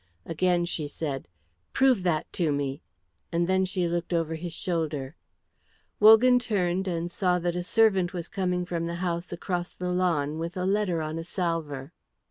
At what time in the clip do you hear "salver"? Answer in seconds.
11.23-11.93